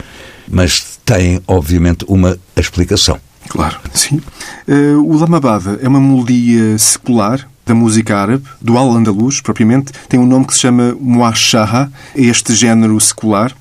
mas 0.47 0.99
têm, 1.03 1.41
obviamente, 1.47 2.05
uma 2.07 2.37
explicação. 2.55 3.19
Claro, 3.47 3.79
sim. 3.91 4.21
Eh, 4.67 4.93
o 5.03 5.17
Lamabada 5.17 5.79
é 5.81 5.87
uma 5.87 5.99
melodia 5.99 6.77
secular 6.77 7.49
da 7.69 7.75
música 7.75 8.17
árabe, 8.17 8.43
do 8.59 8.77
Al-Andalus, 8.77 9.39
propriamente. 9.41 9.91
Tem 10.09 10.19
um 10.19 10.25
nome 10.25 10.45
que 10.45 10.53
se 10.55 10.59
chama 10.61 10.97
Muashaha, 10.99 11.91
é 12.15 12.21
este 12.23 12.55
género 12.55 12.99
secular. 12.99 13.53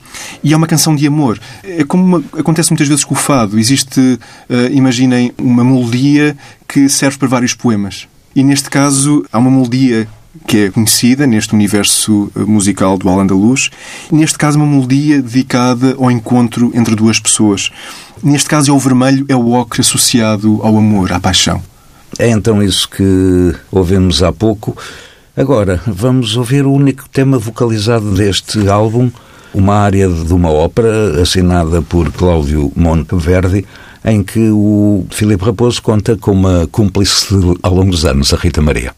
E 0.42 0.53
é 0.55 0.57
uma 0.57 0.66
canção 0.66 0.97
de 0.97 1.07
amor. 1.07 1.38
É 1.62 1.85
como 1.85 2.03
uma- 2.03 2.25
acontece 2.38 2.71
muitas 2.71 2.88
vezes 2.88 3.05
com 3.05 3.14
o 3.14 3.18
fado. 3.18 3.59
Existe, 3.59 4.18
eh, 4.49 4.71
imaginem, 4.73 5.31
uma 5.38 5.62
melodia 5.62 6.35
que 6.66 6.88
serve 6.88 7.18
para 7.18 7.29
vários 7.29 7.53
poemas. 7.55 8.09
E 8.35 8.42
neste 8.42 8.71
caso, 8.71 9.25
há 9.31 9.38
uma 9.38 9.51
melodia 9.51 10.09
que 10.47 10.57
é 10.64 10.71
conhecida 10.71 11.27
neste 11.27 11.53
universo 11.55 12.31
eh, 12.35 12.40
musical 12.40 12.97
do 12.97 13.09
Al-Andalus. 13.11 13.71
Neste 14.11 14.38
caso, 14.38 14.57
uma 14.59 14.66
melodia 14.66 15.21
dedicada 15.21 15.97
ao 15.99 16.11
encontro 16.11 16.73
entre 16.75 16.94
duas 16.97 17.21
pessoas. 17.21 17.71
Neste 18.23 18.49
caso, 18.49 18.71
é 18.71 18.75
o 18.75 18.79
vermelho, 18.79 19.27
é 19.29 19.37
o 19.37 19.53
ocre 19.53 19.83
associado 19.83 20.61
ao 20.62 20.77
amor, 20.79 21.12
à 21.12 21.21
paixão. 21.21 21.62
É 22.19 22.29
então 22.29 22.61
isso 22.61 22.89
que 22.89 23.55
ouvimos 23.71 24.23
há 24.25 24.33
pouco. 24.33 24.77
Agora, 25.37 25.81
vamos 25.87 26.37
ouvir 26.37 26.67
o 26.67 26.73
único 26.73 27.09
tema 27.09 27.39
vocalizado 27.39 28.11
deste 28.11 28.69
álbum, 28.69 29.09
uma 29.55 29.77
área 29.77 30.09
de 30.09 30.35
uma 30.35 30.51
ópera 30.51 31.23
assinada 31.23 31.81
por 31.81 32.11
Cláudio 32.11 32.73
Monteverdi, 32.75 33.65
em 34.05 34.25
que 34.25 34.51
o 34.51 35.07
Filipe 35.11 35.45
Raposo 35.45 35.81
conta 35.81 36.17
com 36.17 36.33
uma 36.33 36.67
cúmplice 36.73 37.29
ao 37.63 37.73
longo 37.73 37.93
dos 37.93 38.05
anos, 38.05 38.35
a 38.35 38.37
Rita 38.37 38.61
Maria. 38.61 38.93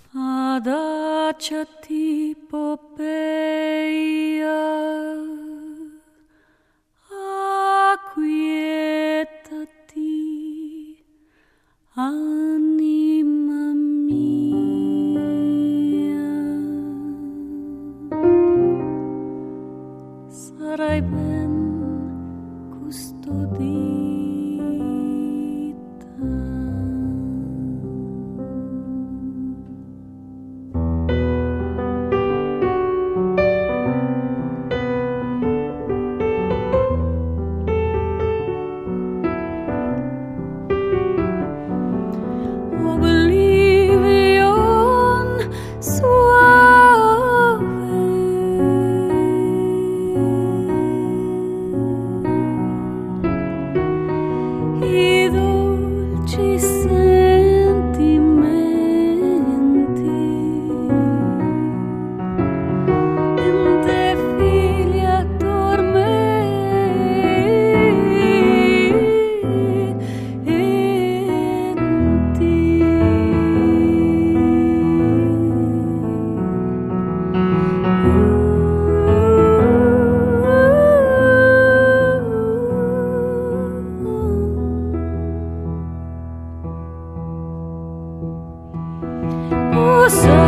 so 90.11 90.40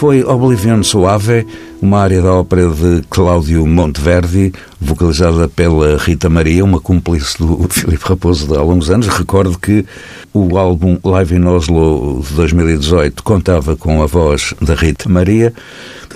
foi 0.00 0.24
Oblivion 0.24 0.82
Suave, 0.82 1.46
uma 1.82 1.98
área 1.98 2.22
da 2.22 2.32
ópera 2.32 2.70
de 2.70 3.02
Cláudio 3.10 3.66
Monteverdi, 3.66 4.50
vocalizada 4.80 5.46
pela 5.46 5.98
Rita 5.98 6.26
Maria, 6.26 6.64
uma 6.64 6.80
cúmplice 6.80 7.36
do 7.36 7.64
Filipe 7.68 8.02
Raposo 8.02 8.58
há 8.58 8.62
longos 8.62 8.88
anos. 8.88 9.08
Recordo 9.08 9.58
que 9.58 9.84
o 10.32 10.56
álbum 10.56 10.98
Live 11.04 11.36
in 11.36 11.44
Oslo 11.44 12.24
de 12.26 12.32
2018 12.32 13.22
contava 13.22 13.76
com 13.76 14.02
a 14.02 14.06
voz 14.06 14.54
da 14.62 14.74
Rita 14.74 15.06
Maria. 15.06 15.52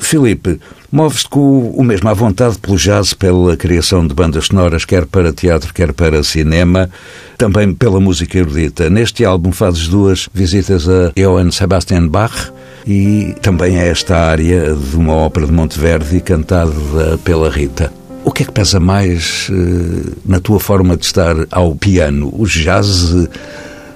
Filipe, 0.01 0.59
moves-te 0.91 1.29
com 1.29 1.69
o 1.69 1.85
mesmo 1.85 2.09
à 2.09 2.15
vontade 2.15 2.57
pelo 2.57 2.79
jazz, 2.79 3.13
pela 3.13 3.55
criação 3.55 4.07
de 4.07 4.15
bandas 4.15 4.47
sonoras, 4.47 4.87
quer 4.87 5.05
para 5.05 5.31
teatro, 5.31 5.75
quer 5.75 5.93
para 5.93 6.23
cinema, 6.23 6.89
também 7.37 7.75
pela 7.75 8.01
música 8.01 8.39
erudita. 8.39 8.89
Neste 8.89 9.27
álbum 9.27 9.53
fazes 9.53 9.89
duas 9.89 10.27
visitas 10.33 10.89
a 10.89 11.13
Johann 11.15 11.51
Sebastian 11.51 12.09
Bach 12.09 12.51
e 12.87 13.35
também 13.41 13.79
a 13.79 13.85
esta 13.85 14.17
área 14.17 14.75
de 14.75 14.97
uma 14.97 15.15
ópera 15.15 15.47
de 15.47 15.53
Monteverdi 15.53 16.21
cantada 16.21 16.73
pela 17.25 17.51
Rita. 17.51 17.93
O 18.25 18.31
que 18.31 18.43
é 18.43 18.47
que 18.47 18.53
pesa 18.53 18.81
mais 18.81 19.49
eh, 19.51 20.13
na 20.25 20.41
tua 20.41 20.59
forma 20.59 20.97
de 20.97 21.05
estar 21.05 21.35
ao 21.51 21.75
piano? 21.75 22.33
O 22.37 22.47
jazz, 22.47 23.15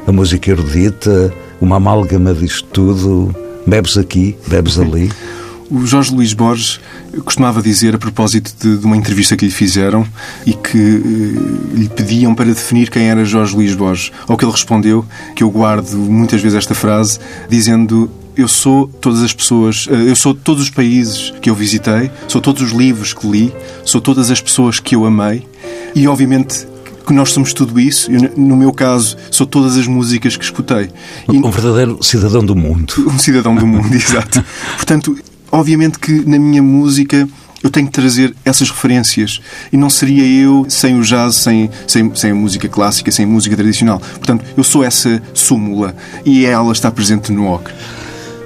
a 0.06 0.12
música 0.12 0.50
erudita, 0.50 1.32
uma 1.60 1.76
amálgama 1.76 2.34
disto 2.34 2.68
tudo? 2.70 3.34
Bebes 3.66 3.96
aqui, 3.96 4.36
bebes 4.46 4.78
ali? 4.78 5.10
O 5.70 5.86
Jorge 5.86 6.14
Luís 6.14 6.32
Borges 6.32 6.80
costumava 7.26 7.60
dizer, 7.60 7.94
a 7.94 7.98
propósito 7.98 8.54
de, 8.58 8.78
de 8.78 8.86
uma 8.86 8.96
entrevista 8.96 9.36
que 9.36 9.44
lhe 9.44 9.50
fizeram 9.50 10.06
e 10.46 10.54
que 10.54 10.78
eh, 10.78 11.76
lhe 11.76 11.88
pediam 11.90 12.34
para 12.34 12.46
definir 12.46 12.88
quem 12.88 13.10
era 13.10 13.22
Jorge 13.22 13.54
Luís 13.54 13.74
Borges, 13.74 14.10
ao 14.26 14.34
que 14.34 14.46
ele 14.46 14.52
respondeu, 14.52 15.04
que 15.36 15.42
eu 15.42 15.50
guardo 15.50 15.94
muitas 15.94 16.40
vezes 16.40 16.56
esta 16.56 16.74
frase, 16.74 17.18
dizendo 17.50 18.10
eu 18.38 18.46
sou 18.46 18.86
todas 18.86 19.20
as 19.20 19.32
pessoas, 19.32 19.88
eh, 19.90 20.10
eu 20.10 20.14
sou 20.14 20.32
todos 20.32 20.62
os 20.62 20.70
países 20.70 21.34
que 21.42 21.50
eu 21.50 21.56
visitei, 21.56 22.08
sou 22.28 22.40
todos 22.40 22.62
os 22.62 22.70
livros 22.70 23.12
que 23.12 23.26
li, 23.26 23.52
sou 23.84 24.00
todas 24.00 24.30
as 24.30 24.40
pessoas 24.40 24.78
que 24.78 24.94
eu 24.94 25.04
amei 25.04 25.44
e, 25.92 26.06
obviamente, 26.06 26.64
que 27.04 27.12
nós 27.12 27.32
somos 27.32 27.52
tudo 27.52 27.80
isso. 27.80 28.08
Eu, 28.12 28.30
no 28.36 28.56
meu 28.56 28.72
caso, 28.72 29.16
sou 29.28 29.44
todas 29.44 29.76
as 29.76 29.88
músicas 29.88 30.36
que 30.36 30.44
escutei. 30.44 30.88
E, 31.32 31.36
Um 31.36 31.50
verdadeiro 31.50 31.98
cidadão 32.00 32.44
do 32.44 32.54
mundo. 32.54 32.94
um 33.10 33.18
cidadão 33.18 33.56
do 33.56 33.66
mundo, 33.66 33.90
exato. 33.92 34.44
Portanto, 34.76 35.18
obviamente 35.50 35.98
que 35.98 36.12
na 36.24 36.38
minha 36.38 36.62
música 36.62 37.28
eu 37.60 37.70
tenho 37.70 37.86
que 37.86 37.92
trazer 37.92 38.36
essas 38.44 38.70
referências. 38.70 39.40
E 39.72 39.76
não 39.76 39.90
seria 39.90 40.24
eu 40.24 40.64
sem 40.68 40.96
o 40.96 41.02
jazz, 41.02 41.34
sem, 41.34 41.68
sem, 41.88 42.14
sem 42.14 42.30
a 42.30 42.34
música 42.36 42.68
clássica, 42.68 43.10
sem 43.10 43.24
a 43.24 43.28
música 43.28 43.56
tradicional. 43.56 43.98
Portanto, 43.98 44.44
eu 44.56 44.62
sou 44.62 44.84
essa 44.84 45.20
súmula 45.34 45.96
e 46.24 46.46
ela 46.46 46.72
está 46.72 46.88
presente 46.88 47.32
no 47.32 47.52
ocre. 47.52 47.74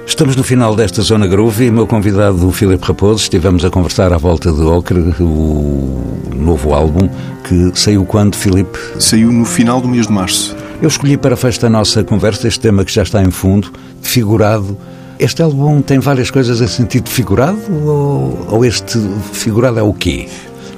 Estamos 0.05 0.35
no 0.35 0.43
final 0.43 0.75
desta 0.75 1.01
Zona 1.01 1.25
Groove 1.25 1.65
e 1.65 1.71
meu 1.71 1.87
convidado, 1.87 2.47
o 2.47 2.51
Filipe 2.51 2.85
Raposo, 2.85 3.23
estivemos 3.23 3.63
a 3.65 3.69
conversar 3.69 4.13
à 4.13 4.17
volta 4.17 4.51
de 4.51 4.61
Ocre, 4.61 4.99
o 5.19 6.29
novo 6.35 6.73
álbum, 6.73 7.09
que 7.43 7.71
saiu 7.73 8.05
quando, 8.05 8.35
Filipe? 8.35 8.77
Saiu 8.99 9.31
no 9.31 9.45
final 9.45 9.81
do 9.81 9.87
mês 9.87 10.07
de 10.07 10.13
março. 10.13 10.55
Eu 10.81 10.87
escolhi 10.87 11.17
para 11.17 11.35
festa 11.35 11.69
nossa 11.69 12.03
conversa 12.03 12.47
este 12.47 12.59
tema 12.59 12.83
que 12.83 12.93
já 12.93 13.03
está 13.03 13.23
em 13.23 13.31
fundo, 13.31 13.71
figurado. 14.01 14.77
Este 15.17 15.41
álbum 15.41 15.81
tem 15.81 15.99
várias 15.99 16.29
coisas 16.29 16.59
em 16.59 16.67
sentido 16.67 17.09
figurado 17.09 17.59
ou, 17.71 18.47
ou 18.49 18.65
este 18.65 18.99
figurado 19.31 19.79
é 19.79 19.83
o 19.83 19.93
quê? 19.93 20.27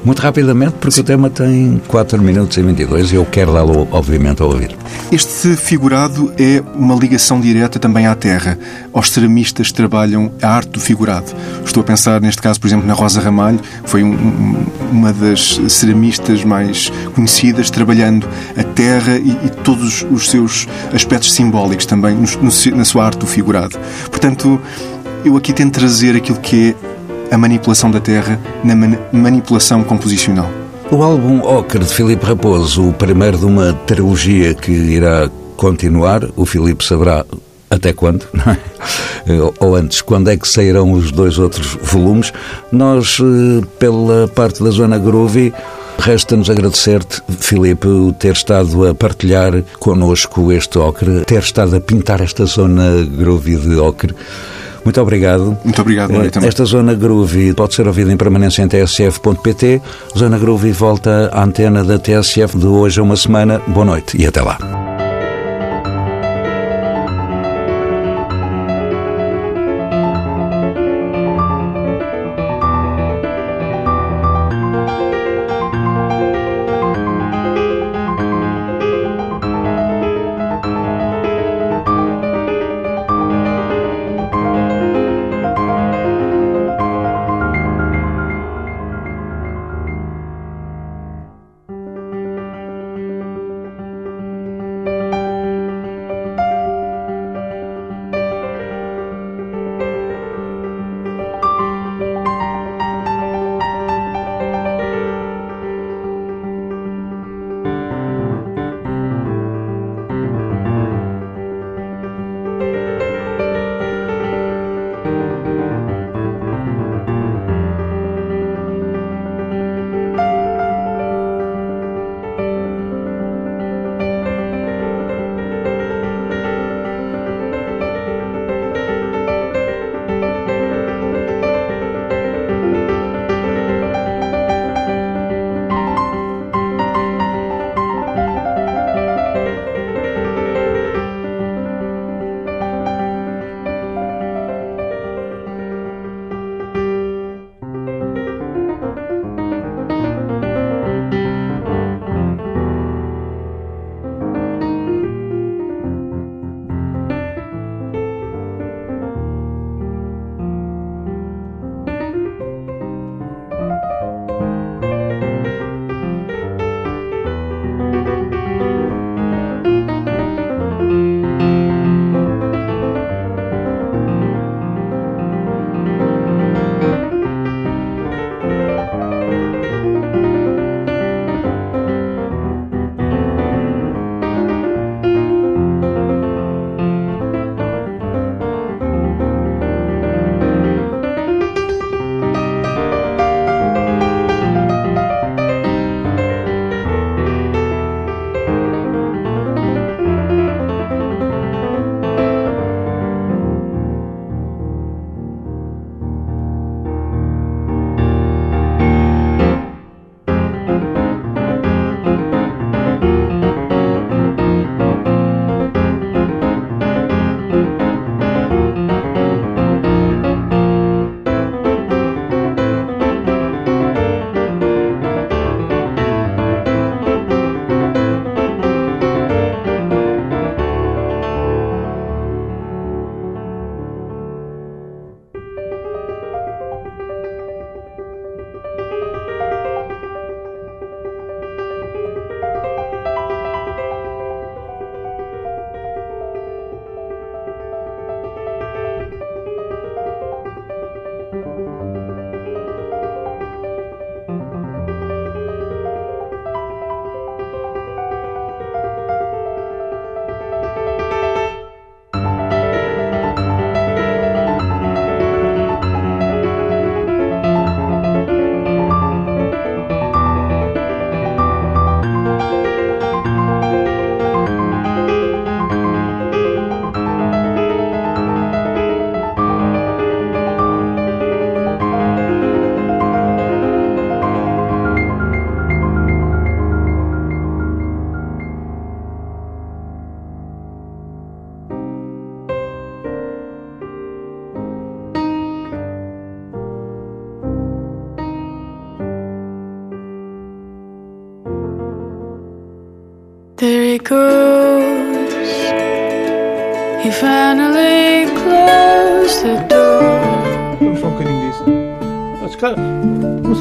Muito 0.05 0.19
rapidamente, 0.19 0.75
porque 0.79 0.99
o 0.99 1.03
tema 1.03 1.31
tem 1.31 1.81
4 1.87 2.21
minutos 2.21 2.55
e 2.57 2.61
22 2.61 3.11
e 3.11 3.15
eu 3.15 3.25
quero 3.25 3.51
dá-lo, 3.51 3.87
obviamente, 3.91 4.43
a 4.43 4.45
ouvir. 4.45 4.77
Este 5.11 5.55
figurado 5.55 6.31
é 6.37 6.61
uma 6.77 6.95
ligação 6.95 7.39
direta 7.39 7.79
também 7.79 8.05
à 8.07 8.15
terra, 8.15 8.57
aos 8.93 9.09
ceramistas 9.11 9.71
trabalham 9.71 10.31
a 10.41 10.47
arte 10.47 10.69
do 10.71 10.79
figurado. 10.79 11.31
Estou 11.65 11.81
a 11.81 11.83
pensar, 11.83 12.19
neste 12.21 12.41
caso, 12.41 12.59
por 12.59 12.67
exemplo, 12.67 12.85
na 12.87 12.93
Rosa 12.93 13.19
Ramalho, 13.19 13.59
foi 13.85 14.03
um- 14.03 14.65
uma 14.91 15.11
das 15.13 15.59
ceramistas 15.69 16.43
mais 16.43 16.91
conhecidas, 17.13 17.69
trabalhando 17.69 18.27
a 18.57 18.63
terra 18.63 19.17
e, 19.17 19.29
e 19.45 19.49
todos 19.63 20.05
os 20.11 20.29
seus 20.29 20.67
aspectos 20.93 21.33
simbólicos 21.33 21.85
também 21.85 22.15
no- 22.15 22.21
no- 22.43 22.77
na 22.77 22.85
sua 22.85 23.05
arte 23.05 23.19
do 23.19 23.25
figurado. 23.27 23.77
Portanto, 24.09 24.59
eu 25.23 25.35
aqui 25.37 25.53
tento 25.53 25.73
trazer 25.73 26.15
aquilo 26.15 26.39
que 26.39 26.75
é 27.31 27.35
a 27.35 27.37
manipulação 27.37 27.89
da 27.89 27.99
terra 27.99 28.39
na 28.63 28.75
man- 28.75 28.97
manipulação 29.11 29.83
composicional. 29.83 30.49
O 30.91 31.01
álbum 31.01 31.41
Ocre 31.41 31.79
de 31.83 31.91
Filipe 31.93 32.23
Raposo, 32.23 32.89
o 32.89 32.93
primeiro 32.93 33.37
de 33.39 33.45
uma 33.45 33.73
trilogia 33.73 34.53
que 34.53 34.71
irá 34.71 35.27
continuar, 35.55 36.23
o 36.35 36.45
Filipe 36.45 36.83
saberá 36.85 37.25
até 37.69 37.93
quando, 37.93 38.25
é? 38.47 38.57
Eh, 39.31 39.53
ou 39.59 39.75
antes, 39.75 40.01
quando 40.01 40.29
é 40.29 40.37
que 40.37 40.47
sairão 40.47 40.91
os 40.93 41.11
dois 41.11 41.37
outros 41.39 41.77
volumes. 41.81 42.31
Nós, 42.71 43.17
eh, 43.19 43.65
pela 43.79 44.27
parte 44.27 44.63
da 44.63 44.69
Zona 44.69 44.97
Groovy, 44.97 45.51
resta-nos 45.97 46.49
agradecer-te, 46.49 47.21
Filipe, 47.39 47.87
ter 48.19 48.33
estado 48.33 48.87
a 48.87 48.93
partilhar 48.93 49.63
connosco 49.79 50.51
este 50.51 50.77
Ocre, 50.77 51.21
ter 51.25 51.39
estado 51.41 51.75
a 51.75 51.79
pintar 51.79 52.21
esta 52.21 52.45
Zona 52.45 53.03
Groovy 53.17 53.55
de 53.55 53.75
Ocre. 53.77 54.13
Muito 54.83 55.01
obrigado. 55.01 55.57
Muito 55.63 55.81
obrigado, 55.81 56.11
Mário, 56.11 56.27
Eh, 56.27 56.29
também. 56.29 56.47
Esta 56.47 56.63
Zona 56.63 56.93
Groovy 56.93 57.55
pode 57.55 57.73
ser 57.73 57.87
ouvida 57.87 58.11
em 58.13 58.17
permanência 58.17 58.61
em 58.61 58.67
tsf.pt. 58.67 59.81
Zona 60.15 60.37
Groovy 60.37 60.71
volta 60.71 61.31
à 61.33 61.43
antena 61.43 61.83
da 61.83 61.97
TSF 61.97 62.55
de 62.55 62.67
hoje 62.67 62.99
a 62.99 63.03
uma 63.03 63.15
semana. 63.15 63.59
Boa 63.67 63.85
noite 63.85 64.15
e 64.21 64.27
até 64.27 64.43
lá. 64.43 64.84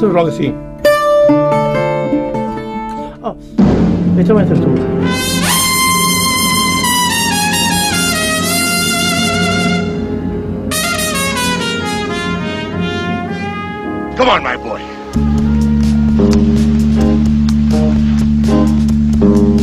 Fazer 0.05 0.13
logo 0.13 0.29
assim. 0.29 0.53
Ah, 3.23 3.33
então 4.19 4.39
entras 4.39 4.59
tu. 4.59 4.67
Come 14.15 14.29
on, 14.29 14.43
my 14.43 14.57
boy. 14.57 14.81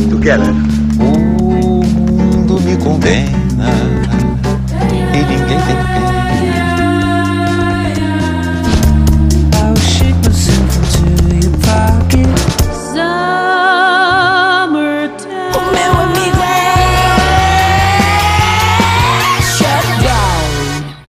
Together. 0.09 0.53
O 0.99 1.85
mundo 1.85 2.59
me 2.59 2.75
condena. 2.77 3.42